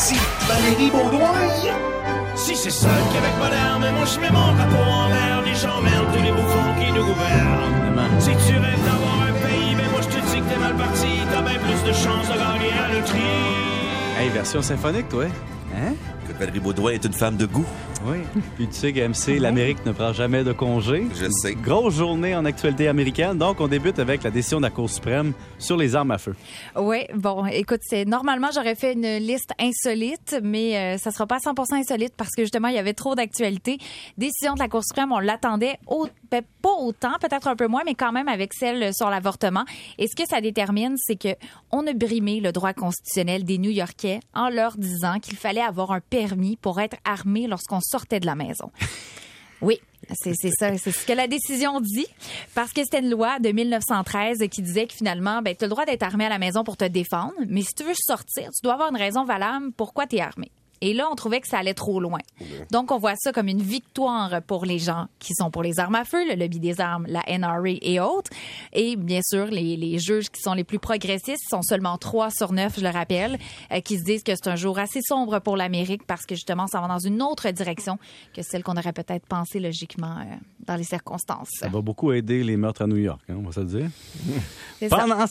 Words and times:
Voici 0.00 0.16
Valérie 0.48 0.90
Baudouin. 0.90 1.28
Si 2.34 2.56
c'est 2.56 2.70
ça 2.70 2.88
le 2.88 3.12
Québec 3.12 3.32
moderne, 3.38 3.94
moi 3.94 4.06
je 4.06 4.18
mets 4.18 4.30
mon 4.30 4.54
drapeau 4.54 4.90
en 4.90 5.08
l'air, 5.08 5.42
les 5.44 5.54
gens 5.54 5.82
merdent 5.82 6.16
tous 6.16 6.22
les 6.22 6.32
bouffons 6.32 6.74
qui 6.80 6.90
nous 6.90 7.04
gouvernent. 7.04 8.08
Si 8.18 8.30
tu 8.30 8.54
rêves 8.54 8.82
d'avoir 8.86 9.20
un 9.28 9.46
pays, 9.46 9.74
mais 9.76 9.86
moi 9.90 10.00
je 10.00 10.06
te 10.06 10.24
dis 10.24 10.40
que 10.40 10.54
t'es 10.54 10.58
mal 10.58 10.74
parti, 10.74 11.06
t'as 11.30 11.42
bien 11.42 11.58
plus 11.58 11.86
de 11.86 11.92
chances 11.92 12.28
de 12.28 12.32
gagner 12.32 12.72
à 12.82 12.94
loterie. 12.94 14.18
Hey, 14.18 14.30
version 14.30 14.62
symphonique, 14.62 15.10
toi. 15.10 15.24
Hein? 15.76 15.92
Que 16.26 16.32
Valérie 16.32 16.60
Baudouin 16.60 16.92
est 16.92 17.04
une 17.04 17.12
femme 17.12 17.36
de 17.36 17.44
goût. 17.44 17.66
Oui. 18.06 18.18
Puis 18.56 18.66
tu 18.66 18.72
sais 18.72 18.92
qu'MC, 18.92 19.38
l'Amérique 19.38 19.84
ne 19.84 19.92
prend 19.92 20.12
jamais 20.12 20.42
de 20.42 20.52
congé. 20.52 21.06
Je 21.14 21.28
sais. 21.42 21.54
Grosse 21.54 21.96
journée 21.96 22.34
en 22.34 22.44
actualité 22.44 22.88
américaine. 22.88 23.36
Donc, 23.36 23.60
on 23.60 23.68
débute 23.68 23.98
avec 23.98 24.22
la 24.22 24.30
décision 24.30 24.58
de 24.58 24.62
la 24.62 24.70
Cour 24.70 24.88
suprême 24.88 25.32
sur 25.58 25.76
les 25.76 25.94
armes 25.94 26.10
à 26.10 26.18
feu. 26.18 26.34
Oui, 26.76 27.04
bon, 27.14 27.44
écoute, 27.46 27.80
c'est 27.82 28.06
normalement 28.06 28.48
j'aurais 28.54 28.74
fait 28.74 28.94
une 28.94 29.18
liste 29.18 29.52
insolite, 29.58 30.40
mais 30.42 30.76
euh, 30.76 30.98
ça 30.98 31.10
sera 31.10 31.26
pas 31.26 31.38
100% 31.38 31.74
insolite 31.74 32.14
parce 32.16 32.30
que 32.34 32.42
justement 32.42 32.68
il 32.68 32.74
y 32.74 32.78
avait 32.78 32.94
trop 32.94 33.14
d'actualités. 33.14 33.78
Décision 34.16 34.54
de 34.54 34.60
la 34.60 34.68
Cour 34.68 34.82
suprême, 34.82 35.12
on 35.12 35.18
l'attendait 35.18 35.78
au, 35.86 36.06
ben, 36.06 36.10
pas 36.30 36.72
autant, 36.78 37.12
peut-être 37.20 37.48
un 37.48 37.56
peu 37.56 37.66
moins, 37.66 37.82
mais 37.84 37.94
quand 37.94 38.12
même 38.12 38.28
avec 38.28 38.54
celle 38.54 38.94
sur 38.94 39.10
l'avortement. 39.10 39.64
Et 39.98 40.06
ce 40.06 40.16
que 40.16 40.28
ça 40.28 40.40
détermine, 40.40 40.96
c'est 40.96 41.16
que 41.16 41.36
on 41.70 41.86
a 41.86 41.92
brimé 41.92 42.40
le 42.40 42.52
droit 42.52 42.72
constitutionnel 42.72 43.44
des 43.44 43.58
New-Yorkais 43.58 44.20
en 44.34 44.48
leur 44.48 44.76
disant 44.76 45.18
qu'il 45.20 45.36
fallait 45.36 45.60
avoir 45.60 45.92
un 45.92 46.00
permis 46.00 46.56
pour 46.56 46.80
être 46.80 46.96
armé 47.04 47.46
lorsqu'on 47.46 47.80
sortait 47.80 48.20
de 48.20 48.26
la 48.26 48.34
maison. 48.34 48.70
Oui, 49.62 49.78
c'est 50.14 50.32
c'est 50.34 50.50
ça, 50.58 50.76
c'est 50.78 50.90
ce 50.90 51.06
que 51.06 51.12
la 51.12 51.28
décision 51.28 51.80
dit, 51.80 52.06
parce 52.54 52.72
que 52.72 52.82
c'était 52.82 53.00
une 53.00 53.10
loi 53.10 53.38
de 53.40 53.50
1913 53.50 54.38
qui 54.50 54.62
disait 54.62 54.86
que 54.86 54.94
finalement, 54.94 55.42
ben, 55.42 55.54
tu 55.54 55.64
as 55.64 55.66
le 55.66 55.70
droit 55.70 55.84
d'être 55.84 56.02
armé 56.02 56.24
à 56.24 56.30
la 56.30 56.38
maison 56.38 56.64
pour 56.64 56.78
te 56.78 56.86
défendre, 56.86 57.34
mais 57.46 57.60
si 57.60 57.74
tu 57.74 57.84
veux 57.84 57.92
sortir, 57.94 58.48
tu 58.52 58.62
dois 58.62 58.72
avoir 58.72 58.88
une 58.88 58.96
raison 58.96 59.24
valable 59.24 59.70
pourquoi 59.76 60.06
tu 60.06 60.16
es 60.16 60.20
armé. 60.20 60.50
Et 60.80 60.94
là, 60.94 61.08
on 61.10 61.14
trouvait 61.14 61.40
que 61.40 61.48
ça 61.48 61.58
allait 61.58 61.74
trop 61.74 62.00
loin. 62.00 62.20
Donc, 62.70 62.90
on 62.90 62.98
voit 62.98 63.16
ça 63.16 63.32
comme 63.32 63.48
une 63.48 63.62
victoire 63.62 64.40
pour 64.42 64.64
les 64.64 64.78
gens 64.78 65.06
qui 65.18 65.34
sont 65.34 65.50
pour 65.50 65.62
les 65.62 65.78
armes 65.78 65.94
à 65.94 66.04
feu, 66.04 66.26
le 66.28 66.34
lobby 66.34 66.58
des 66.58 66.80
armes, 66.80 67.06
la 67.06 67.22
NRA 67.26 67.60
et 67.82 68.00
autres. 68.00 68.30
Et 68.72 68.96
bien 68.96 69.20
sûr, 69.22 69.46
les, 69.46 69.76
les 69.76 69.98
juges 69.98 70.30
qui 70.30 70.40
sont 70.40 70.54
les 70.54 70.64
plus 70.64 70.78
progressistes 70.78 71.44
sont 71.48 71.62
seulement 71.62 71.98
3 71.98 72.30
sur 72.30 72.52
9, 72.52 72.76
je 72.78 72.82
le 72.82 72.88
rappelle, 72.88 73.38
euh, 73.72 73.80
qui 73.80 73.98
se 73.98 74.04
disent 74.04 74.22
que 74.22 74.32
c'est 74.34 74.48
un 74.48 74.56
jour 74.56 74.78
assez 74.78 75.00
sombre 75.02 75.38
pour 75.40 75.56
l'Amérique 75.56 76.06
parce 76.06 76.26
que 76.26 76.34
justement, 76.34 76.66
ça 76.66 76.80
va 76.80 76.88
dans 76.88 76.98
une 76.98 77.22
autre 77.22 77.50
direction 77.50 77.98
que 78.34 78.42
celle 78.42 78.62
qu'on 78.62 78.76
aurait 78.76 78.92
peut-être 78.92 79.26
pensé 79.26 79.60
logiquement 79.60 80.16
euh, 80.18 80.34
dans 80.66 80.76
les 80.76 80.84
circonstances. 80.84 81.48
Ça 81.58 81.68
va 81.68 81.80
beaucoup 81.80 82.12
aider 82.12 82.42
les 82.42 82.56
meurtres 82.56 82.82
à 82.82 82.86
New 82.86 82.96
York, 82.96 83.20
hein, 83.28 83.34
on 83.38 83.42
va 83.42 83.52
se 83.52 83.60
le 83.60 83.66
dire. 83.66 83.90
Ça. 84.88 84.88
Pendant, 84.88 85.24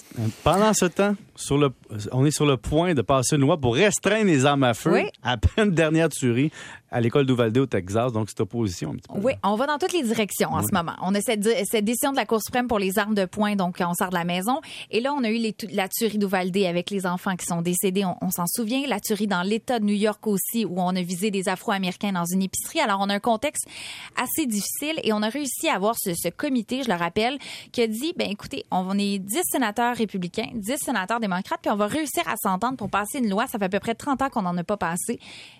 pendant 0.43 0.73
ce 0.75 0.85
temps, 0.85 1.15
sur 1.35 1.57
le, 1.57 1.71
on 2.11 2.23
est 2.23 2.31
sur 2.31 2.45
le 2.45 2.55
point 2.57 2.93
de 2.93 3.01
passer 3.01 3.35
une 3.35 3.41
loi 3.41 3.57
pour 3.57 3.73
restreindre 3.73 4.25
les 4.25 4.45
armes 4.45 4.63
à 4.63 4.75
feu. 4.75 4.91
Oui. 4.93 5.09
À 5.23 5.37
peine 5.39 5.71
dernière 5.71 6.09
tuerie 6.09 6.51
à 6.91 7.01
l'école 7.01 7.25
d'Uvalde 7.25 7.57
au 7.57 7.65
Texas. 7.65 8.11
Donc, 8.11 8.29
c'est 8.29 8.41
opposition 8.41 8.91
un 8.91 8.95
petit 8.95 9.07
peu. 9.13 9.19
Oui, 9.19 9.33
on 9.43 9.55
va 9.55 9.67
dans 9.67 9.77
toutes 9.77 9.93
les 9.93 10.03
directions 10.03 10.51
en 10.51 10.61
ce 10.61 10.73
moment. 10.73 10.93
On 11.01 11.13
a 11.15 11.21
cette, 11.21 11.43
cette 11.67 11.85
décision 11.85 12.11
de 12.11 12.17
la 12.17 12.25
Cour 12.25 12.41
suprême 12.41 12.67
pour 12.67 12.79
les 12.79 12.97
armes 12.99 13.15
de 13.15 13.25
poing, 13.25 13.55
donc 13.55 13.77
on 13.79 13.93
sort 13.93 14.09
de 14.09 14.15
la 14.15 14.23
maison. 14.23 14.59
Et 14.91 15.01
là, 15.01 15.13
on 15.13 15.23
a 15.23 15.29
eu 15.29 15.37
les 15.37 15.55
la 15.71 15.87
tuerie 15.89 16.17
d'Uvalde 16.17 16.55
avec 16.57 16.89
les 16.89 17.05
enfants 17.05 17.35
qui 17.35 17.45
sont 17.45 17.61
décédés. 17.61 18.05
On, 18.05 18.15
on 18.21 18.31
s'en 18.31 18.45
souvient. 18.47 18.81
La 18.87 18.99
tuerie 18.99 19.27
dans 19.27 19.41
l'État 19.41 19.79
de 19.79 19.85
New 19.85 19.95
York 19.95 20.25
aussi, 20.27 20.65
où 20.65 20.75
on 20.77 20.95
a 20.95 21.01
visé 21.01 21.31
des 21.31 21.49
Afro-Américains 21.49 22.13
dans 22.13 22.25
une 22.25 22.41
épicerie. 22.41 22.79
Alors, 22.79 22.99
on 23.01 23.09
a 23.09 23.15
un 23.15 23.19
contexte 23.19 23.67
assez 24.15 24.45
difficile 24.45 24.99
et 25.03 25.13
on 25.13 25.21
a 25.21 25.29
réussi 25.29 25.67
à 25.67 25.75
avoir 25.75 25.95
ce, 25.97 26.13
ce 26.13 26.29
comité, 26.29 26.83
je 26.83 26.89
le 26.89 26.95
rappelle, 26.95 27.37
qui 27.71 27.81
a 27.81 27.87
dit, 27.87 28.13
ben 28.15 28.29
écoutez, 28.29 28.65
on 28.71 28.97
est 28.97 29.19
10 29.19 29.41
sénateurs 29.51 29.95
républicains, 29.95 30.49
10 30.53 30.77
sénateurs 30.77 31.19
démocrates, 31.19 31.59
puis 31.61 31.71
on 31.71 31.75
va 31.75 31.87
réussir 31.87 32.23
à 32.27 32.35
s'entendre 32.41 32.77
pour 32.77 32.89
passer 32.89 33.19
une 33.19 33.29
loi. 33.29 33.47
Ça 33.47 33.59
fait 33.59 33.65
à 33.65 33.69
peu 33.69 33.79
près 33.79 33.95
30 33.95 34.21
ans 34.21 34.29
qu'on 34.29 34.43
n'en 34.43 34.57
a 34.57 34.63
pas 34.63 34.77
passé. 34.77 35.19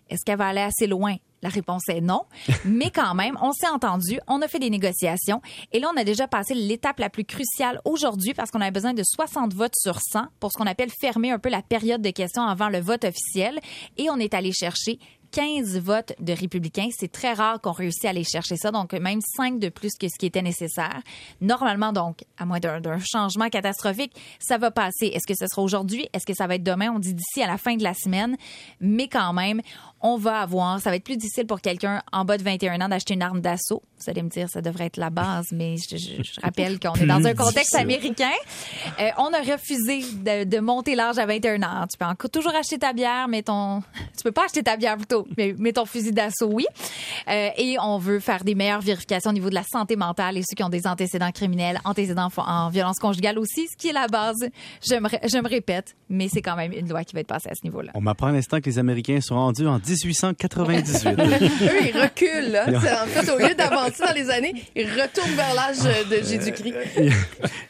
Est-ce 0.10 0.26
qu'elle 0.26 0.38
va 0.38 0.48
aller 0.48 0.62
assez 0.62 0.88
loin? 0.88 1.16
La 1.42 1.50
réponse 1.50 1.88
est 1.90 2.02
non. 2.02 2.24
Mais 2.66 2.92
quand 2.92 3.16
même, 3.16 3.38
on 3.42 3.52
s'est 3.52 3.70
entendu, 3.70 4.20
on 4.28 4.42
a 4.42 4.48
fait 4.48 4.60
des 4.60 4.70
négociations 4.70 5.42
et 5.72 5.80
là, 5.80 5.90
on 5.94 5.98
a 5.98 6.04
déjà 6.04 6.28
passé 6.28 6.54
l'étape 6.54 7.00
la 7.00 7.10
plus 7.10 7.26
cruciale 7.26 7.80
aujourd'hui 7.86 8.34
parce 8.34 8.52
qu'on 8.52 8.62
avait 8.62 8.72
besoin 8.72 8.94
de 8.94 9.04
60 9.04 9.54
votes 9.54 9.76
sur 9.76 10.00
100 10.00 10.26
pour 10.40 10.52
ce 10.52 10.58
qu'on 10.58 10.68
appelle 10.68 10.90
fermer 10.90 11.32
un 11.32 11.40
peu 11.40 11.50
la 11.50 11.62
période 11.62 12.02
de 12.02 12.10
questions 12.10 12.44
avant 12.44 12.70
le 12.70 12.80
vote 12.80 13.06
officiel 13.06 13.60
et 13.98 14.10
on 14.10 14.18
est 14.18 14.34
allé 14.34 14.52
chercher 14.52 15.00
15 15.32 15.78
votes 15.80 16.14
de 16.20 16.34
républicains. 16.34 16.90
C'est 16.98 17.12
très 17.12 17.34
rare 17.34 17.62
qu'on 17.62 17.72
réussisse 17.72 18.06
à 18.06 18.10
aller 18.10 18.24
chercher 18.24 18.58
ça, 18.58 18.72
donc 18.72 18.94
même 18.94 19.20
5 19.38 19.60
de 19.60 19.70
plus 19.70 19.92
que 20.00 20.08
ce 20.08 20.18
qui 20.18 20.26
était 20.26 20.42
nécessaire. 20.42 21.02
Normalement, 21.42 21.92
donc, 21.94 22.24
à 22.38 22.46
moins 22.46 22.60
d'un 22.60 22.82
changement 23.00 23.50
catastrophique, 23.50 24.14
ça 24.40 24.58
va 24.58 24.72
passer. 24.72 25.08
Est-ce 25.08 25.28
que 25.28 25.34
ce 25.38 25.46
sera 25.48 25.62
aujourd'hui? 25.62 26.08
Est-ce 26.14 26.26
que 26.26 26.34
ça 26.34 26.48
va 26.48 26.56
être 26.56 26.64
demain? 26.64 26.92
On 26.94 27.00
dit 27.00 27.14
d'ici 27.14 27.42
à 27.44 27.48
la 27.48 27.58
fin 27.58 27.76
de 27.76 27.84
la 27.84 27.94
semaine. 27.94 28.36
Mais 28.80 29.08
quand 29.08 29.34
même, 29.34 29.62
on 30.02 30.18
va 30.18 30.40
avoir, 30.42 30.80
ça 30.80 30.90
va 30.90 30.96
être 30.96 31.04
plus 31.04 31.18
difficile 31.18 31.46
pour 31.46 31.62
quelqu'un 31.62 32.02
en 32.12 32.26
bas 32.26 32.38
de 32.38 32.44
21 32.44 32.80
ans 32.82 32.90
d'acheter 32.90 33.14
une 33.14 33.22
arme 33.22 33.42
d'assaut. 33.42 33.84
Vous 34.00 34.10
allez 34.10 34.24
me 34.24 34.30
dire, 34.30 34.48
ça 34.50 34.62
devrait 34.62 34.86
être 34.86 34.98
la 34.98 35.10
base, 35.10 35.48
mais 35.52 35.76
je, 35.78 35.98
je- 35.98 36.24
je 36.24 36.42
rappelle 36.42 36.80
qu'on 36.80 36.94
est 36.94 37.06
dans 37.06 37.26
un 37.26 37.34
contexte 37.34 37.76
américain. 37.76 38.32
Euh, 39.00 39.10
on 39.18 39.34
a 39.34 39.40
refusé 39.42 40.00
de, 40.00 40.46
de 40.46 40.60
monter 40.60 40.96
l'âge 40.96 41.18
à 41.18 41.26
21 41.26 41.62
ans. 41.64 41.86
Tu 41.90 41.98
peux 41.98 42.06
encore 42.06 42.30
toujours 42.30 42.56
acheter 42.56 42.80
ta 42.80 42.94
bière, 42.94 43.28
mais 43.28 43.44
ton, 43.44 43.82
tu 44.16 44.24
peux 44.24 44.32
pas 44.32 44.46
acheter 44.46 44.64
ta 44.64 44.78
bière 44.78 44.96
plutôt, 44.96 45.19
mais, 45.38 45.56
mais 45.58 45.72
ton 45.74 45.86
fusil 45.86 46.12
d'assaut, 46.12 46.50
oui. 46.52 46.66
Euh, 47.30 47.50
et 47.58 47.78
on 47.82 47.98
veut 47.98 48.20
faire 48.20 48.44
des 48.44 48.56
meilleures 48.56 48.82
vérifications 48.82 49.32
au 49.32 49.34
niveau 49.34 49.50
de 49.50 49.56
la 49.56 49.64
santé 49.64 49.96
mentale 49.96 50.38
et 50.38 50.42
ceux 50.42 50.56
qui 50.56 50.64
ont 50.64 50.70
des 50.70 50.88
antécédents 50.88 51.32
criminels, 51.32 51.80
antécédents 51.86 52.30
en 52.38 52.70
violence 52.70 52.98
conjugale 53.00 53.38
aussi, 53.40 53.68
ce 53.72 53.78
qui 53.78 53.90
est 53.90 53.94
la 53.94 54.08
base. 54.08 54.38
Je 54.88 54.96
me, 54.96 55.08
ré- 55.08 55.20
je 55.28 55.38
me 55.38 55.48
répète, 55.48 55.96
mais 56.10 56.28
c'est 56.32 56.42
quand 56.42 56.56
même 56.56 56.72
une 56.74 56.88
loi 56.90 57.04
qui 57.04 57.14
va 57.14 57.22
être 57.22 57.28
passée 57.28 57.50
à 57.50 57.56
ce 57.56 57.62
niveau-là. 57.64 57.92
On 57.96 58.02
m'apprend 58.02 58.28
à 58.28 58.32
l'instant 58.32 58.60
que 58.60 58.66
les 58.66 58.80
Américains 58.80 59.20
sont 59.22 59.36
rendus 59.36 59.68
en 59.68 59.80
1898. 59.80 61.06
Eux, 61.08 61.88
ils 61.88 62.02
reculent. 62.02 62.52
Là. 62.52 62.66
En 63.04 63.08
fait, 63.08 63.32
au 63.32 63.38
lieu 63.38 63.56
d'avancer 63.56 64.04
dans 64.06 64.14
les 64.14 64.30
années, 64.30 64.54
ils 64.76 64.88
retournent 64.90 65.36
vers 65.36 65.54
l'âge 65.54 65.78
de 66.10 66.16
Jésus-Christ. 66.18 66.74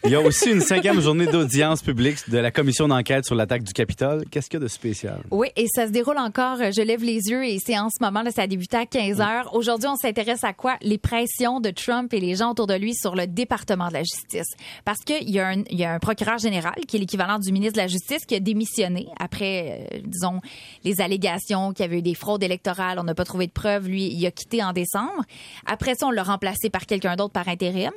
Il 0.05 0.11
y 0.11 0.15
a 0.15 0.21
aussi 0.21 0.51
une 0.51 0.61
cinquième 0.61 0.99
journée 1.01 1.25
d'audience 1.27 1.81
publique 1.81 2.29
de 2.29 2.37
la 2.37 2.51
commission 2.51 2.87
d'enquête 2.87 3.25
sur 3.25 3.35
l'attaque 3.35 3.63
du 3.63 3.73
Capitole. 3.73 4.23
Qu'est-ce 4.31 4.49
qu'il 4.49 4.59
y 4.59 4.61
a 4.61 4.63
de 4.63 4.69
spécial? 4.69 5.19
Oui, 5.31 5.47
et 5.55 5.65
ça 5.73 5.87
se 5.87 5.91
déroule 5.91 6.17
encore. 6.17 6.57
Je 6.59 6.81
lève 6.81 7.03
les 7.03 7.29
yeux 7.29 7.38
et 7.43 7.59
c'est 7.63 7.77
en 7.77 7.89
ce 7.89 8.03
moment, 8.03 8.21
là, 8.21 8.31
ça 8.31 8.43
a 8.43 8.47
débuté 8.47 8.77
à 8.77 8.85
15 8.85 9.21
heures. 9.21 9.53
Aujourd'hui, 9.55 9.87
on 9.87 9.95
s'intéresse 9.95 10.43
à 10.43 10.53
quoi? 10.53 10.77
Les 10.81 10.97
pressions 10.97 11.59
de 11.59 11.69
Trump 11.71 12.13
et 12.13 12.19
les 12.19 12.35
gens 12.35 12.51
autour 12.51 12.67
de 12.67 12.73
lui 12.75 12.93
sur 12.95 13.15
le 13.15 13.27
département 13.27 13.87
de 13.89 13.93
la 13.93 14.03
justice. 14.03 14.51
Parce 14.85 14.99
qu'il 14.99 15.29
y, 15.29 15.39
a 15.39 15.47
un- 15.49 15.63
y 15.69 15.83
a 15.83 15.93
un 15.93 15.99
procureur 15.99 16.37
général 16.37 16.75
qui 16.87 16.97
est 16.97 16.99
l'équivalent 16.99 17.39
du 17.39 17.51
ministre 17.51 17.73
de 17.75 17.81
la 17.81 17.87
Justice 17.87 18.25
qui 18.25 18.35
a 18.35 18.39
démissionné 18.39 19.07
après, 19.19 19.87
euh, 19.93 19.99
disons, 20.05 20.39
les 20.83 21.01
allégations 21.01 21.73
qu'il 21.73 21.83
y 21.85 21.87
avait 21.87 21.99
eu 21.99 22.01
des 22.01 22.15
fraudes 22.15 22.43
électorales. 22.43 22.99
On 22.99 23.03
n'a 23.03 23.15
pas 23.15 23.25
trouvé 23.25 23.47
de 23.47 23.51
preuves. 23.51 23.87
Lui, 23.87 24.05
il 24.11 24.25
a 24.25 24.31
quitté 24.31 24.63
en 24.63 24.73
décembre. 24.73 25.23
Après 25.65 25.93
ça, 25.95 26.07
on 26.07 26.11
l'a 26.11 26.23
remplacé 26.23 26.69
par 26.69 26.85
quelqu'un 26.85 27.15
d'autre 27.15 27.33
par 27.33 27.47
intérim. 27.47 27.91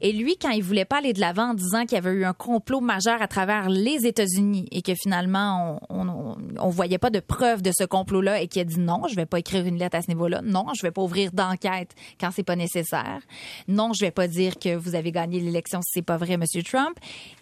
Et 0.00 0.12
lui, 0.12 0.36
quand 0.36 0.50
il 0.50 0.62
voulait 0.62 0.84
pas 0.84 0.98
aller 0.98 1.12
de 1.12 1.20
l'avant 1.20 1.50
en 1.50 1.54
disant 1.54 1.82
qu'il 1.82 1.92
y 1.92 1.98
avait 1.98 2.10
eu 2.10 2.24
un 2.24 2.32
complot 2.32 2.80
majeur 2.80 3.20
à 3.20 3.28
travers 3.28 3.68
les 3.68 4.06
États-Unis 4.06 4.66
et 4.70 4.82
que 4.82 4.92
finalement, 4.94 5.80
on, 5.88 6.08
on, 6.08 6.36
on 6.58 6.68
voyait 6.70 6.98
pas 6.98 7.10
de 7.10 7.20
preuves 7.20 7.62
de 7.62 7.70
ce 7.76 7.84
complot-là 7.84 8.40
et 8.40 8.48
qu'il 8.48 8.62
a 8.62 8.64
dit 8.64 8.78
non, 8.78 8.87
je 9.08 9.14
vais 9.14 9.26
pas 9.26 9.38
écrire 9.38 9.64
une 9.66 9.78
lettre 9.78 9.96
à 9.96 10.02
ce 10.02 10.08
niveau-là. 10.08 10.40
Non, 10.42 10.66
je 10.76 10.82
vais 10.82 10.90
pas 10.90 11.02
ouvrir 11.02 11.30
d'enquête 11.32 11.94
quand 12.20 12.30
c'est 12.32 12.42
pas 12.42 12.56
nécessaire. 12.56 13.20
Non, 13.68 13.92
je 13.92 14.04
vais 14.04 14.10
pas 14.10 14.26
dire 14.28 14.58
que 14.58 14.74
vous 14.74 14.94
avez 14.94 15.12
gagné 15.12 15.40
l'élection 15.40 15.80
si 15.82 15.90
c'est 15.94 16.02
pas 16.02 16.16
vrai, 16.16 16.36
Monsieur 16.36 16.62
Trump. 16.62 16.96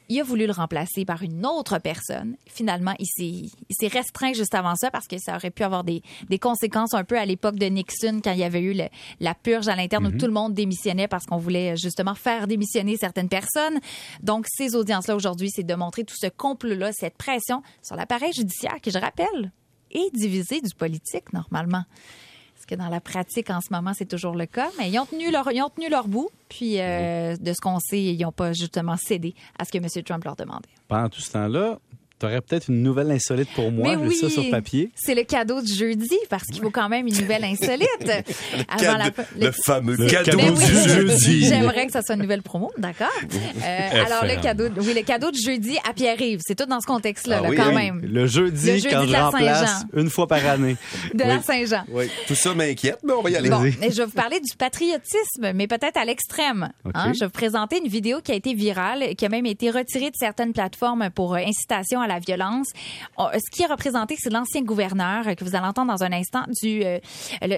Il 0.08 0.20
a 0.20 0.22
voulu 0.22 0.46
le 0.46 0.52
remplacer 0.52 1.04
par 1.04 1.22
une 1.22 1.44
autre 1.44 1.78
personne. 1.80 2.36
Finalement, 2.46 2.94
il 3.00 3.06
s'est, 3.06 3.88
restreint 3.88 4.32
juste 4.34 4.54
avant 4.54 4.76
ça 4.76 4.90
parce 4.92 5.08
que 5.08 5.18
ça 5.18 5.34
aurait 5.34 5.50
pu 5.50 5.64
avoir 5.64 5.82
des, 5.82 6.00
des 6.28 6.38
conséquences 6.38 6.94
un 6.94 7.02
peu 7.02 7.18
à 7.18 7.24
l'époque 7.26 7.56
de 7.56 7.66
Nixon 7.66 8.20
quand 8.22 8.30
il 8.30 8.38
y 8.38 8.44
avait 8.44 8.60
eu 8.60 8.72
le- 8.72 8.88
la 9.18 9.34
purge 9.34 9.66
à 9.66 9.74
l'interne 9.74 10.06
où 10.06 10.12
tout 10.12 10.26
le 10.26 10.32
monde 10.32 10.54
démissionnait 10.54 11.08
parce 11.08 11.26
qu'on 11.26 11.38
voulait 11.38 11.76
justement 11.76 12.14
faire 12.14 12.46
démissionner 12.46 12.96
certaines 12.96 13.28
personnes. 13.28 13.78
Donc, 14.22 14.46
ces 14.48 14.76
audiences-là 14.76 15.16
aujourd'hui, 15.16 15.50
c'est 15.50 15.64
de 15.64 15.74
montrer 15.74 16.04
tout 16.04 16.14
ce 16.16 16.28
complot-là, 16.28 16.92
cette 16.92 17.16
pression 17.16 17.62
sur 17.82 17.96
l'appareil 17.96 18.32
judiciaire 18.32 18.80
qui, 18.80 18.92
je 18.92 18.98
rappelle, 18.98 19.50
est 19.90 20.14
divisé 20.14 20.60
du 20.60 20.74
politique 20.74 21.32
normalement. 21.32 21.84
Parce 22.54 22.66
que 22.66 22.74
dans 22.74 22.88
la 22.88 23.00
pratique, 23.00 23.50
en 23.50 23.60
ce 23.60 23.70
moment, 23.70 23.92
c'est 23.94 24.08
toujours 24.08 24.34
le 24.34 24.46
cas. 24.46 24.70
Mais 24.78 24.90
ils 24.90 24.98
ont 24.98 25.06
tenu 25.06 25.30
leur, 25.30 25.52
ils 25.52 25.62
ont 25.62 25.68
tenu 25.68 25.90
leur 25.90 26.08
bout. 26.08 26.30
Puis, 26.48 26.80
euh, 26.80 27.36
de 27.36 27.52
ce 27.52 27.60
qu'on 27.60 27.78
sait, 27.80 28.02
ils 28.02 28.20
n'ont 28.20 28.32
pas 28.32 28.52
justement 28.52 28.96
cédé 28.96 29.34
à 29.58 29.64
ce 29.64 29.72
que 29.72 29.78
M. 29.78 30.02
Trump 30.04 30.24
leur 30.24 30.36
demandait. 30.36 30.68
Pendant 30.88 31.08
tout 31.08 31.20
ce 31.20 31.32
temps-là, 31.32 31.78
tu 32.18 32.26
aurais 32.26 32.40
peut-être 32.40 32.68
une 32.68 32.82
nouvelle 32.82 33.10
insolite 33.10 33.48
pour 33.54 33.70
moi. 33.70 33.96
Mais 33.96 34.02
J'ai 34.02 34.08
oui, 34.08 34.14
ça 34.16 34.30
sur 34.30 34.48
papier. 34.50 34.90
c'est 34.94 35.14
le 35.14 35.22
cadeau 35.24 35.60
du 35.60 35.72
jeudi 35.72 36.16
parce 36.30 36.44
qu'il 36.44 36.62
faut 36.62 36.70
quand 36.70 36.88
même 36.88 37.06
une 37.06 37.16
nouvelle 37.20 37.44
insolite. 37.44 37.88
Avant 38.68 38.96
la- 38.96 39.10
Cadeau- 39.10 39.22
le 39.40 39.52
fameux 39.64 39.96
Le 39.96 40.06
cadeau 40.08 40.38
oui, 40.38 40.54
du 40.54 40.90
jeudi. 40.90 41.46
J'aimerais 41.46 41.86
que 41.86 41.92
ça 41.92 42.00
soit 42.02 42.14
une 42.14 42.22
nouvelle 42.22 42.42
promo, 42.42 42.70
d'accord? 42.78 43.08
Euh, 43.64 44.04
alors 44.06 44.24
le 44.24 44.40
cadeau, 44.40 44.64
oui, 44.78 44.94
le 44.94 45.02
cadeau 45.02 45.30
du 45.30 45.40
jeudi 45.40 45.76
à 45.88 45.92
Pierre-Yves, 45.92 46.40
c'est 46.46 46.54
tout 46.54 46.66
dans 46.66 46.80
ce 46.80 46.86
contexte-là, 46.86 47.36
Ah 47.40 47.42
là, 47.42 47.48
oui, 47.50 47.56
quand 47.56 47.68
oui. 47.68 47.74
même. 47.74 48.00
Le 48.02 48.26
jeudi, 48.26 48.66
Le 48.66 48.72
jeudi 48.78 48.88
quand 48.90 49.02
de 49.02 49.06
je 49.08 49.12
la 49.12 49.24
remplace 49.28 49.70
Saint-Jean. 49.70 50.00
une 50.00 50.10
fois 50.10 50.26
par 50.26 50.44
année. 50.46 50.76
De 51.14 51.22
la 51.24 51.42
Saint-Jean. 51.42 51.84
Oui, 51.90 52.08
tout 52.26 52.34
ça 52.34 52.54
m'inquiète, 52.54 52.98
mais 53.04 53.12
on 53.12 53.22
va 53.22 53.30
y 53.30 53.36
aller. 53.36 53.50
Bon, 53.50 53.62
et 53.64 53.72
je 53.90 53.96
vais 53.96 54.04
vous 54.06 54.10
parler 54.12 54.40
du 54.40 54.56
patriotisme, 54.56 55.52
mais 55.54 55.66
peut-être 55.66 55.96
à 55.96 56.04
l'extrême. 56.04 56.70
Hein, 56.94 57.12
Je 57.14 57.20
vais 57.20 57.26
vous 57.26 57.32
présenter 57.32 57.78
une 57.82 57.88
vidéo 57.90 58.20
qui 58.22 58.32
a 58.32 58.34
été 58.34 58.54
virale, 58.54 59.14
qui 59.16 59.26
a 59.26 59.28
même 59.28 59.46
été 59.46 59.70
retirée 59.70 60.10
de 60.10 60.16
certaines 60.18 60.52
plateformes 60.52 61.10
pour 61.14 61.34
euh, 61.34 61.38
incitation 61.38 62.00
à 62.00 62.05
à 62.06 62.14
la 62.14 62.18
violence. 62.18 62.68
On- 63.16 63.28
ce 63.32 63.50
qui 63.50 63.62
est 63.62 63.66
représenté, 63.66 64.16
c'est 64.18 64.30
l'ancien 64.32 64.62
gouverneur 64.62 65.28
euh, 65.28 65.34
que 65.34 65.44
vous 65.44 65.54
allez 65.54 65.66
entendre 65.66 65.92
dans 65.92 66.02
un 66.02 66.12
instant 66.12 66.44
du 66.62 66.82
euh, 66.84 66.98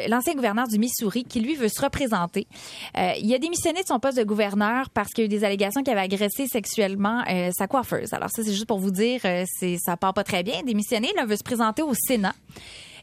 l'ancien 0.08 0.34
gouverneur 0.34 0.66
du 0.66 0.78
Missouri 0.78 1.24
qui 1.24 1.40
lui 1.40 1.54
veut 1.54 1.68
se 1.68 1.80
représenter. 1.80 2.46
Euh, 2.96 3.12
il 3.20 3.32
a 3.34 3.38
démissionné 3.38 3.82
de 3.82 3.86
son 3.86 3.98
poste 4.00 4.18
de 4.18 4.24
gouverneur 4.24 4.90
parce 4.90 5.10
qu'il 5.10 5.22
y 5.22 5.24
a 5.24 5.26
eu 5.26 5.28
des 5.28 5.44
allégations 5.44 5.82
qu'il 5.82 5.92
avait 5.92 6.02
agressé 6.02 6.46
sexuellement 6.46 7.22
sa 7.56 7.66
coiffeuse. 7.66 8.12
Alors 8.12 8.30
ça, 8.30 8.42
c'est 8.42 8.52
juste 8.52 8.66
pour 8.66 8.78
vous 8.78 8.90
dire, 8.90 9.20
c'est 9.22 9.76
ça 9.78 9.96
part 9.96 10.14
pas 10.14 10.24
très 10.24 10.42
bien. 10.42 10.62
Démissionné, 10.64 11.12
là, 11.16 11.24
veut 11.24 11.36
se 11.36 11.42
présenter 11.44 11.82
au 11.82 11.92
Sénat 11.94 12.34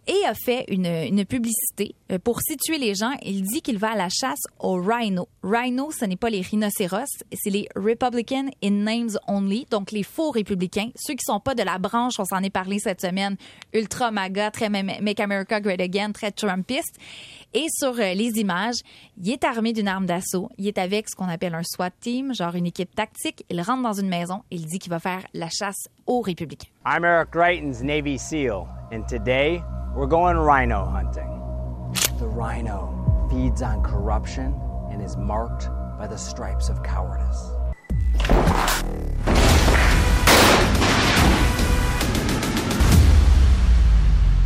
et 0.08 0.26
a 0.26 0.34
fait 0.34 0.66
une, 0.70 0.86
une 0.86 1.26
publicité 1.26 1.96
euh, 2.12 2.20
pour 2.20 2.40
situer 2.42 2.78
les 2.78 2.96
gens. 2.96 3.12
Il 3.24 3.44
dit 3.44 3.62
qu'il 3.62 3.78
va 3.78 3.92
à 3.92 3.96
la 3.96 4.10
chasse 4.10 4.42
aux 4.60 4.76
rhinos. 4.82 5.28
Rhino, 5.44 5.92
ce 5.92 6.06
n'est 6.06 6.16
pas 6.16 6.30
les 6.30 6.42
rhinocéros, 6.42 7.06
c'est 7.34 7.50
les 7.50 7.68
Republican 7.76 8.46
in 8.64 8.72
names 8.72 9.18
only, 9.28 9.66
donc 9.70 9.92
les 9.92 10.04
faux 10.04 10.32
républicains, 10.32 10.90
ceux 10.96 11.14
qui 11.14 11.24
sont 11.26 11.40
pas 11.40 11.56
de 11.56 11.64
la 11.64 11.78
branche, 11.78 12.14
on 12.20 12.26
s'en 12.26 12.42
est 12.44 12.50
parlé 12.50 12.80
cette 12.80 13.02
semaine, 13.02 13.36
ultra 13.74 14.12
maga, 14.12 14.52
très 14.52 14.70
ma- 14.70 14.84
Make 14.84 15.20
America 15.20 15.60
Great 15.60 15.82
Again, 15.82 16.12
très 16.12 16.32
Trumpiste. 16.32 16.96
Et 17.54 17.68
sur 17.70 17.98
euh, 18.00 18.14
les 18.14 18.40
images, 18.40 18.80
il 19.22 19.32
est 19.32 19.44
armé 19.44 19.72
d'une 19.72 19.88
arme 19.88 20.06
d'assaut. 20.06 20.50
Il 20.58 20.68
est 20.68 20.78
avec 20.78 21.08
ce 21.10 21.16
qu'on 21.16 21.30
appelle 21.30 21.56
un 21.56 21.64
SWAT 21.64 21.92
team, 22.02 22.34
genre 22.34 22.56
une 22.56 22.66
équipe 22.66 22.94
tactique. 22.94 23.46
Il 23.50 23.62
rentre 23.62 23.84
dans 23.84 23.94
une 23.94 24.10
maison 24.10 24.42
il 24.52 24.66
dit 24.66 24.80
qu'il 24.80 24.90
va 24.90 25.00
faire 25.00 25.26
la 25.34 25.50
chasse 25.50 25.88
aux 26.08 26.22
républicains. 26.24 26.70
I'm 26.86 27.04
Eric 27.04 27.32
Greitens, 27.32 27.82
Navy 27.82 28.18
SEAL, 28.18 28.70
and 28.92 29.08
today 29.08 29.64
we're 29.96 30.06
going 30.06 30.38
rhino 30.38 30.86
hunting. 30.86 31.32
The 32.20 32.28
rhino 32.28 33.28
feeds 33.32 33.62
on 33.62 33.82
corruption 33.82 34.54
and 34.92 35.02
is 35.02 35.18
marked 35.18 35.68
by 35.98 36.08
the 36.08 36.18
stripes 36.18 36.70
of 36.70 36.84
cowardice. 36.84 37.52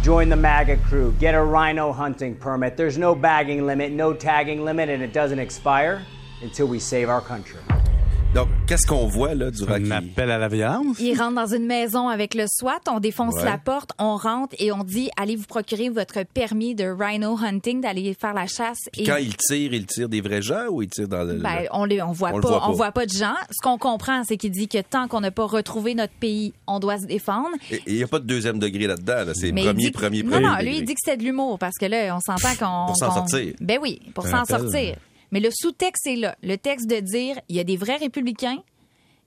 Join 0.02 0.30
the 0.30 0.38
MAGA 0.38 0.78
crew. 0.78 1.14
Get 1.20 1.36
a 1.36 1.44
rhino 1.44 1.92
hunting 1.92 2.36
permit. 2.36 2.78
There's 2.78 2.98
no 2.98 3.14
bagging 3.14 3.66
limit, 3.66 3.92
no 3.92 4.14
tagging 4.14 4.64
limit, 4.64 4.88
and 4.88 5.04
it 5.04 5.12
doesn't 5.12 5.40
expire 5.40 6.06
until 6.42 6.68
we 6.68 6.80
save 6.80 7.10
our 7.10 7.22
country. 7.22 7.60
Donc, 8.36 8.48
qu'est-ce 8.68 8.86
qu'on 8.86 9.08
voit 9.08 9.34
là 9.34 9.50
durant 9.50 9.74
Un 9.74 9.80
qu'il- 9.82 9.92
appel 9.92 10.30
à 10.30 10.38
la 10.38 10.48
violence. 10.48 11.00
Il 11.00 11.18
rentre 11.20 11.34
dans 11.34 11.52
une 11.52 11.66
maison 11.66 12.10
avec 12.10 12.36
le 12.36 12.46
SWAT, 12.48 12.80
on 12.88 13.00
défonce 13.00 13.34
Ouais. 13.36 13.44
la 13.44 13.58
porte, 13.58 13.90
on 13.98 14.18
rentre 14.18 14.56
et 14.60 14.72
on 14.72 14.84
dit 14.84 15.10
allez 15.18 15.36
vous 15.36 15.48
procurer 15.48 15.90
votre 15.90 16.24
permis 16.32 16.76
de 16.76 16.86
rhino 16.86 17.36
hunting, 17.44 17.82
d'aller 17.82 18.16
faire 18.20 18.36
la 18.36 18.46
chasse. 18.46 18.78
Puis 18.94 19.02
et 19.02 19.06
quand 19.06 19.16
il 19.18 19.36
tire, 19.36 19.74
il 19.74 19.88
tire 19.88 20.08
des 20.10 20.22
vrais 20.22 20.44
gens 20.44 20.68
ou 20.70 20.84
il 20.84 20.90
tire 20.90 21.08
dans 21.08 21.24
le. 21.24 21.34
ben, 21.40 21.62
le- 21.64 21.68
on 21.72 21.86
les, 21.86 22.04
on 22.04 22.12
voit 22.12 22.30
On 22.32 22.36
le 22.38 22.42
pas, 22.44 22.50
voit 22.50 22.60
pas. 22.60 22.68
on 22.70 22.74
voit 22.74 22.92
pas 22.92 23.06
de 23.08 23.12
gens. 23.12 23.34
Ce 23.50 23.64
qu'on 23.64 23.80
comprend, 23.80 24.24
c'est 24.24 24.38
qu'il 24.38 24.52
dit 24.52 24.68
que 24.68 24.78
tant 24.80 25.08
qu'on 25.08 25.22
n'a 25.22 25.32
pas 25.32 25.46
retrouvé 25.46 25.96
notre 25.96 26.14
pays, 26.14 26.54
on 26.68 26.80
doit 26.80 27.00
se 27.00 27.08
défendre. 27.08 27.50
Il 27.88 27.96
n'y 27.96 28.04
a 28.04 28.08
pas 28.08 28.20
de 28.20 28.26
deuxième 28.28 28.60
degré 28.60 28.86
là-dedans. 28.86 29.26
Là. 29.26 29.32
C'est 29.34 29.52
premier, 29.52 29.74
dit 29.74 29.92
premier, 29.92 30.22
non, 30.22 30.30
premier. 30.34 30.46
non, 30.46 30.52
degré. 30.52 30.66
lui, 30.66 30.78
il 30.78 30.86
dit 30.86 30.94
que 30.94 31.02
c'est 31.04 31.18
de 31.18 31.24
l'humour 31.24 31.58
parce 31.58 31.78
que 31.80 31.88
là, 31.88 32.16
on 32.16 32.20
s'entend 32.20 32.54
qu'on. 32.60 32.86
Pour 32.88 32.96
s'en 32.98 33.12
sortir. 33.12 33.56
Ben 33.60 33.80
oui, 33.82 34.00
pour 34.14 34.28
Un 34.28 34.46
s'en 34.46 34.46
sortir. 34.46 34.96
Mais 35.32 35.40
le 35.40 35.50
sous-texte 35.52 36.08
est 36.08 36.16
là. 36.16 36.36
Le 36.44 36.58
texte 36.58 36.88
de 36.88 37.00
dire 37.00 37.40
il 37.50 37.56
y 37.56 37.60
a 37.60 37.64
des 37.64 37.78
vrais 37.78 37.98
républicains 37.98 38.58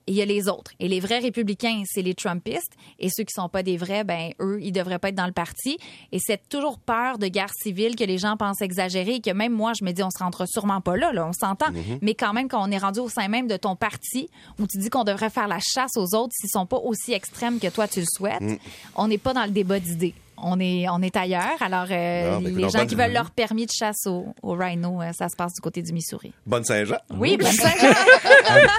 et 0.05 0.11
il 0.11 0.17
y 0.17 0.21
a 0.21 0.25
les 0.25 0.49
autres. 0.49 0.71
Et 0.81 0.89
les 0.89 0.99
vrais 0.99 1.19
républicains, 1.19 1.83
c'est 1.85 2.01
les 2.01 2.13
Trumpistes. 2.13 2.73
Et 2.99 3.07
ceux 3.09 3.23
qui 3.23 3.31
sont 3.33 3.47
pas 3.47 3.63
des 3.63 3.77
vrais, 3.77 4.03
ben 4.03 4.31
eux, 4.41 4.59
ils 4.61 4.73
devraient 4.73 4.99
pas 4.99 5.09
être 5.09 5.15
dans 5.15 5.27
le 5.27 5.31
parti. 5.31 5.77
Et 6.11 6.19
c'est 6.19 6.41
toujours 6.49 6.77
peur 6.77 7.17
de 7.17 7.27
guerre 7.27 7.53
civile 7.53 7.95
que 7.95 8.03
les 8.03 8.17
gens 8.17 8.35
pensent 8.35 8.61
exagérer 8.61 9.15
et 9.15 9.21
que 9.21 9.29
même 9.29 9.53
moi, 9.53 9.71
je 9.79 9.85
me 9.85 9.91
dis, 9.93 10.03
on 10.03 10.09
se 10.09 10.21
rendra 10.21 10.45
sûrement 10.45 10.81
pas 10.81 10.97
là, 10.97 11.13
là 11.13 11.25
on 11.25 11.31
s'entend. 11.31 11.71
Mm-hmm. 11.71 11.99
Mais 12.01 12.15
quand 12.15 12.33
même, 12.33 12.49
quand 12.49 12.67
on 12.67 12.69
est 12.69 12.77
rendu 12.77 12.99
au 12.99 13.07
sein 13.07 13.29
même 13.29 13.47
de 13.47 13.55
ton 13.55 13.77
parti, 13.77 14.29
où 14.59 14.67
tu 14.67 14.77
dis 14.77 14.89
qu'on 14.89 15.05
devrait 15.05 15.29
faire 15.29 15.47
la 15.47 15.59
chasse 15.59 15.95
aux 15.95 16.13
autres 16.15 16.33
s'ils 16.33 16.49
sont 16.49 16.65
pas 16.65 16.79
aussi 16.79 17.13
extrêmes 17.13 17.59
que 17.59 17.67
toi 17.67 17.87
tu 17.87 18.01
le 18.01 18.05
souhaites, 18.05 18.41
Mm. 18.41 18.57
on 18.97 19.07
n'est 19.07 19.17
pas 19.17 19.33
dans 19.33 19.45
le 19.45 19.51
débat 19.51 19.79
d'idées. 19.79 20.13
On 20.45 20.59
est, 20.59 20.85
on 20.89 21.01
est 21.01 21.15
ailleurs. 21.15 21.57
Alors, 21.61 21.85
euh, 21.89 22.31
Non, 22.31 22.41
mais 22.41 22.49
les 22.49 22.59
écoute, 22.59 22.71
gens 22.73 22.79
bonne- 22.79 22.87
qui 22.87 22.95
veulent 22.95 23.13
leur 23.13 23.31
permis 23.31 23.65
de 23.65 23.71
chasse 23.71 24.05
au, 24.07 24.25
au 24.41 24.53
rhino, 24.53 25.01
euh, 25.01 25.11
ça 25.13 25.29
se 25.29 25.35
passe 25.35 25.53
du 25.53 25.61
côté 25.61 25.81
du 25.81 25.93
Missouri. 25.93 26.33
Bonne 26.45 26.63
Saint-Jean. 26.65 26.97
Oui, 27.17 27.37
ben, 27.37 27.45
ça, 27.47 27.69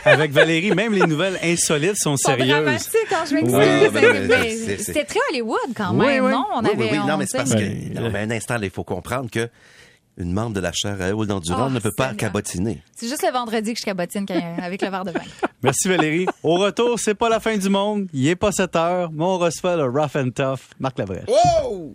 Avec 0.05 0.33
Valérie, 0.33 0.73
même 0.75 0.93
les 0.93 1.07
nouvelles 1.07 1.39
insolites 1.43 1.97
sont 1.97 2.17
sérieuses. 2.17 2.89
quand 3.09 3.25
je 3.29 3.35
m'excuse. 3.35 3.55
Oui, 3.55 3.89
ben, 3.91 4.01
ben, 4.13 4.29
mais 4.29 4.51
c'est- 4.51 4.57
c'est- 4.77 4.83
C'était 4.85 5.05
très 5.05 5.21
Hollywood 5.31 5.59
quand 5.77 5.93
même, 5.95 6.25
oui. 6.25 6.31
non? 6.31 6.45
On 6.55 6.63
oui, 6.63 6.71
avait, 6.73 6.85
oui, 6.85 6.89
oui. 6.93 6.99
on 7.03 7.07
Non, 7.07 7.17
mais 7.17 7.27
c'est 7.27 7.39
parce 7.39 7.55
que. 7.55 7.95
Non, 8.01 8.11
mais 8.11 8.21
un 8.21 8.31
instant, 8.31 8.57
il 8.63 8.71
faut 8.71 8.85
comprendre 8.85 9.31
que 9.31 9.49
une 10.17 10.33
membre 10.33 10.55
de 10.55 10.61
la 10.61 10.73
chair 10.73 10.97
à 11.01 11.11
haut 11.15 11.27
d'endurance 11.27 11.69
Oh, 11.71 11.75
ne 11.75 11.81
peut 11.81 11.93
pas 11.97 12.15
cabotiner. 12.15 12.83
C'est 12.97 13.09
juste 13.09 13.23
le 13.27 13.33
vendredi 13.33 13.73
que 13.75 13.81
je 13.81 13.85
cabotine 13.85 14.25
quand- 14.27 14.57
avec 14.63 14.81
le 14.83 14.89
verre 14.91 15.05
de 15.05 15.11
vin. 15.11 15.21
Merci 15.63 15.89
Valérie. 15.89 16.27
Au 16.43 16.55
retour, 16.57 16.99
c'est 17.01 17.15
pas 17.15 17.29
la 17.29 17.41
fin 17.41 17.57
du 17.57 17.69
monde. 17.69 18.07
Il 18.13 18.27
est 18.29 18.37
pas 18.37 18.53
7 18.53 18.77
heures, 18.77 19.11
mais 19.13 19.25
on 19.25 19.39
reçoit 19.39 19.77
le 19.77 19.85
rough 19.85 20.15
and 20.17 20.31
tough 20.35 20.61
Marc 20.79 20.99
Labrèche. 20.99 21.27
Wow! 21.29 21.93